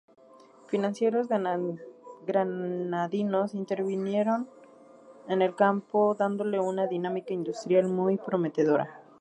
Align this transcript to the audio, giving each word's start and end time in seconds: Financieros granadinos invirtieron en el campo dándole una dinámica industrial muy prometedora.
Financieros 0.65 1.27
granadinos 1.27 3.53
invirtieron 3.53 4.49
en 5.27 5.43
el 5.43 5.53
campo 5.55 6.15
dándole 6.15 6.59
una 6.59 6.87
dinámica 6.87 7.35
industrial 7.35 7.87
muy 7.87 8.17
prometedora. 8.17 8.99